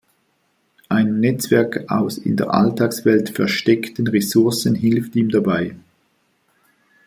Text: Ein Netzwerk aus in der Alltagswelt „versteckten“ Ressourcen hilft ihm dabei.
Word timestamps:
Ein 0.89 1.19
Netzwerk 1.19 1.85
aus 1.91 2.17
in 2.17 2.35
der 2.35 2.51
Alltagswelt 2.55 3.29
„versteckten“ 3.29 4.07
Ressourcen 4.07 4.73
hilft 4.73 5.15
ihm 5.15 5.29
dabei. 5.29 5.75